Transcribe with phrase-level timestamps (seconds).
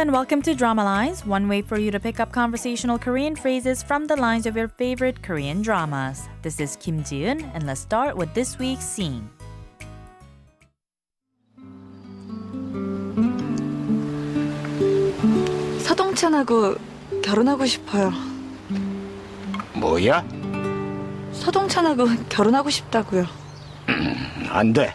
[0.00, 4.06] Welcome to Drama Lines, one way for you to pick up conversational Korean phrases from
[4.06, 6.26] the lines of your favorite Korean dramas.
[6.40, 9.28] This is Kim Ji-eun, and let's start with this week's scene.
[15.84, 16.76] 서동찬하고
[17.22, 18.10] 결혼하고 싶어요.
[19.74, 20.24] 뭐야?
[21.32, 23.26] 서동찬하고 결혼하고 싶다고요.
[24.48, 24.94] 안 돼.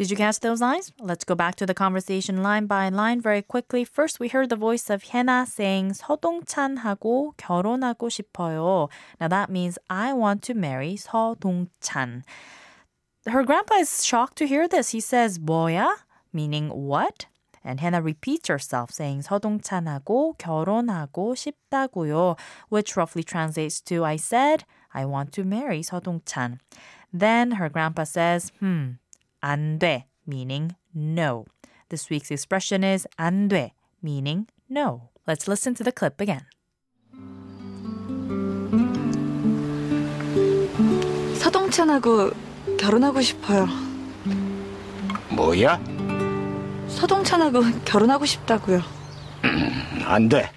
[0.00, 0.92] Did you catch those lines?
[1.00, 3.82] Let's go back to the conversation line by line very quickly.
[3.82, 8.90] First, we heard the voice of Hyena saying 서동찬하고 결혼하고 싶어요.
[9.18, 12.24] Now that means I want to marry 서동찬.
[13.26, 14.90] Her grandpa is shocked to hear this.
[14.90, 15.88] He says 뭐야?
[16.30, 17.24] Meaning what?
[17.64, 25.06] And Hannah repeats herself saying 서동찬하고 결혼하고 싶다고요, which roughly translates to I said I
[25.06, 26.58] want to marry 서동찬.
[27.12, 28.99] Then her grandpa says, hmm,
[29.41, 31.45] 안 돼, meaning no.
[31.89, 35.09] This week's expression is 안 돼, meaning no.
[35.27, 36.45] Let's listen to the clip again.
[41.39, 42.31] 서동찬하고
[42.77, 43.67] 결혼하고 싶어요.
[45.35, 45.79] 뭐야?
[46.87, 48.81] 서동찬하고 결혼하고 싶다고요.
[50.05, 50.49] 안 돼.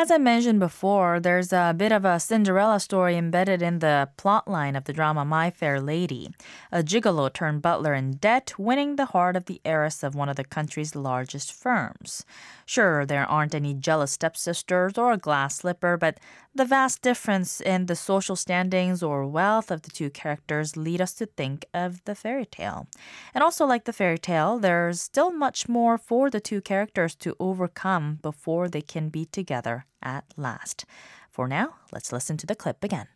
[0.00, 4.76] As I mentioned before, there's a bit of a Cinderella story embedded in the plotline
[4.76, 6.30] of the drama My Fair Lady.
[6.70, 10.36] A gigolo turned butler in debt, winning the heart of the heiress of one of
[10.36, 12.24] the country's largest firms.
[12.64, 16.20] Sure, there aren't any jealous stepsisters or a glass slipper, but
[16.57, 21.13] the vast difference in the social standings or wealth of the two characters lead us
[21.15, 22.87] to think of the fairy tale.
[23.33, 27.35] And also, like the fairy tale, there's still much more for the two characters to
[27.39, 30.85] overcome before they can be together at last.
[31.29, 33.07] For now, let's listen to the clip again.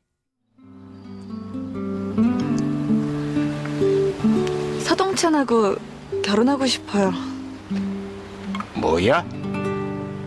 [4.84, 5.76] 서동찬하고
[6.24, 7.12] 결혼하고 싶어요.
[8.76, 9.24] 뭐야?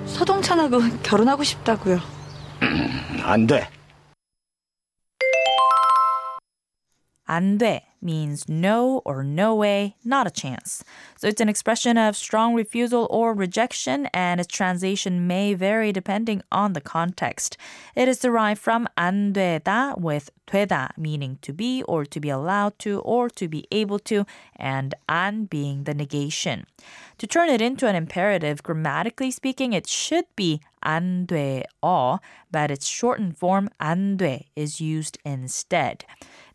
[0.07, 2.14] 서동찬하고 결혼하고 싶다고요.
[3.24, 3.68] 안 돼.
[7.31, 10.83] 안 돼 means no or no way, not a chance.
[11.17, 16.43] So it's an expression of strong refusal or rejection, and its translation may vary depending
[16.51, 17.57] on the context.
[17.95, 22.77] It is derived from 안 되다 with 되다 meaning to be or to be allowed
[22.81, 24.27] to or to be able to,
[24.57, 26.67] and 안 being the negation.
[27.19, 32.19] To turn it into an imperative, grammatically speaking, it should be 안 돼어,
[32.51, 36.05] but its shortened form 안 돼 is used instead.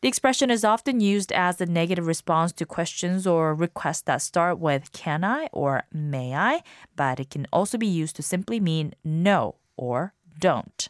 [0.03, 4.59] The expression is often used as a negative response to questions or requests that start
[4.59, 6.63] with can I or may I,
[6.97, 10.89] but it can also be used to simply mean no or don't.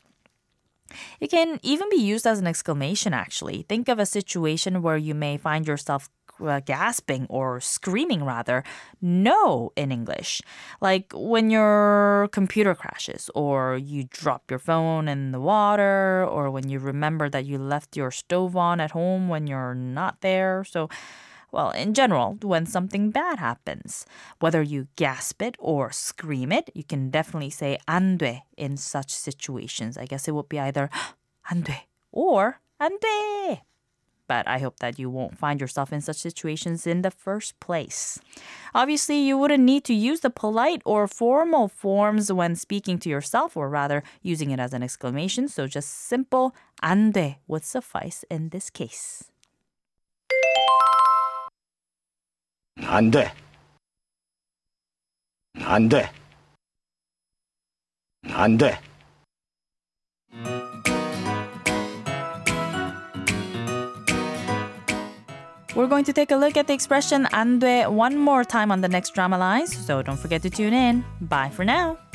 [1.21, 3.65] It can even be used as an exclamation, actually.
[3.69, 6.09] Think of a situation where you may find yourself
[6.40, 8.63] uh, gasping or screaming, rather,
[9.01, 10.41] no in English.
[10.81, 16.69] Like when your computer crashes, or you drop your phone in the water, or when
[16.69, 20.63] you remember that you left your stove on at home when you're not there.
[20.63, 20.90] So,
[21.51, 24.06] well, in general, when something bad happens,
[24.40, 29.12] whether you gasp it or scream it, you can definitely say 안 돼 in such
[29.12, 29.97] situations.
[29.97, 30.90] I guess it would be either
[31.50, 33.62] 안 돼 or 안 돼
[34.29, 38.19] but I hope that you won't find yourself in such situations in the first place.
[38.73, 43.56] Obviously, you wouldn't need to use the polite or formal forms when speaking to yourself,
[43.56, 48.50] or rather using it as an exclamation, so just simple 안 돼 would suffice in
[48.50, 49.31] this case.
[52.78, 53.31] 안 돼.
[55.56, 56.09] 안 돼.
[58.28, 58.78] 안 돼.
[65.75, 68.81] We're going to take a look at the expression 안 돼 one more time on
[68.81, 71.04] the next drama lines, so don't forget to tune in.
[71.21, 72.09] Bye for now.